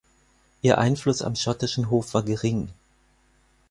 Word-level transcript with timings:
Ihr 0.63 0.79
Einfluss 0.79 1.21
am 1.21 1.35
schottischen 1.35 1.91
Hof 1.91 2.15
war 2.15 2.23
gering. 2.23 2.73